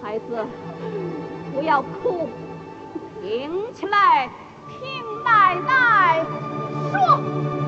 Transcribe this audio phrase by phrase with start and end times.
[0.00, 0.46] 孩子，
[1.52, 2.28] 不要哭，
[3.20, 4.30] 挺起来，
[4.68, 6.24] 听奶奶
[6.92, 7.67] 说。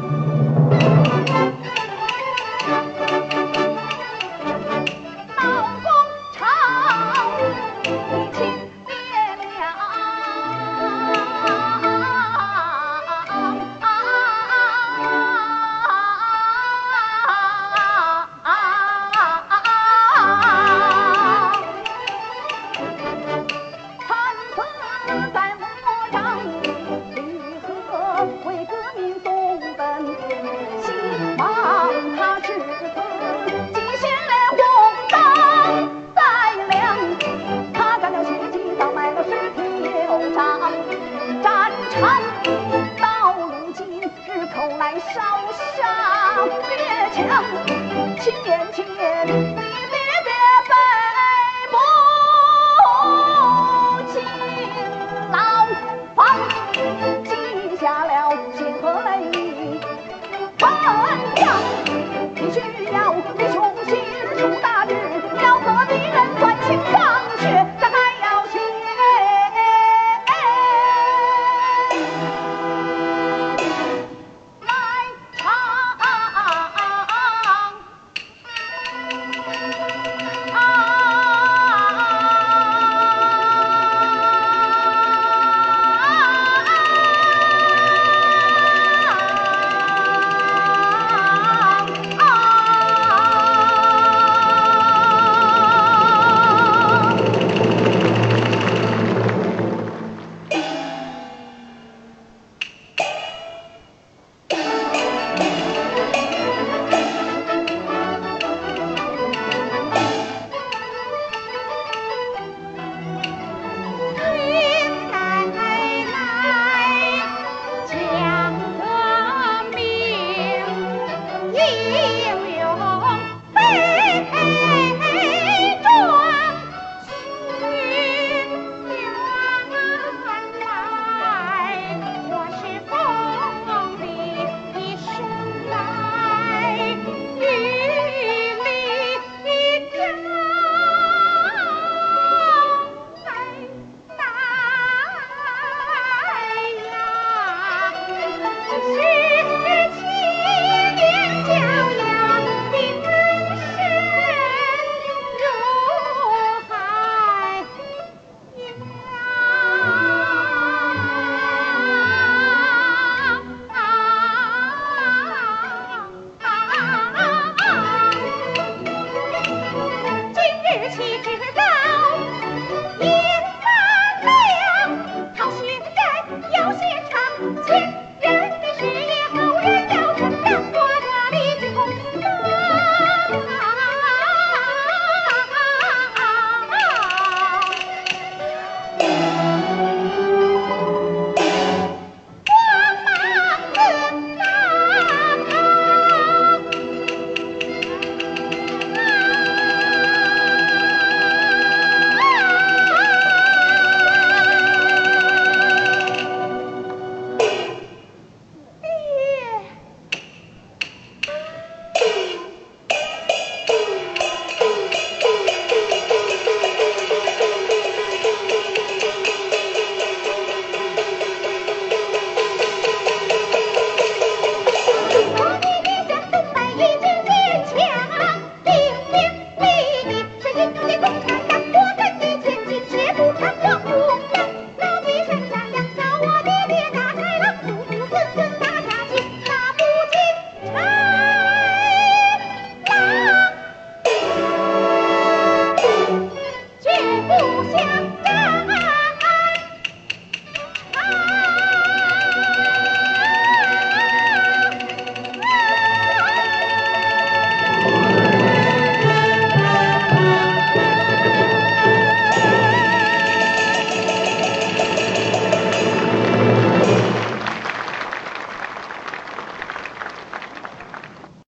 [44.53, 45.21] 烧
[45.77, 46.73] 杀掠
[47.13, 47.19] 抢，
[48.19, 48.85] 千年前